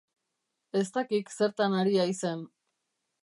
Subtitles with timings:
[0.79, 2.45] Ez dakik zertan ari haizen.